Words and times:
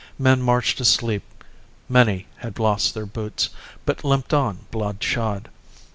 Men 0.17 0.41
marched 0.41 0.81
asleep. 0.81 1.21
Many 1.87 2.25
had 2.37 2.57
lost 2.57 2.95
their 2.95 3.05
boots, 3.05 3.51
But 3.85 4.03
limped 4.03 4.33
on, 4.33 4.61
blood 4.71 5.03
shod. 5.03 5.47